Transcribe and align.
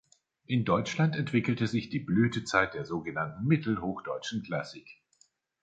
In 0.47 0.65
Deutschland 0.65 1.15
entwickelte 1.15 1.67
sich 1.67 1.89
die 1.89 1.99
Blütezeit 1.99 2.73
der 2.73 2.85
sogenannten 2.85 3.45
mittelhochdeutschen 3.45 4.41
Klassik. 4.41 4.99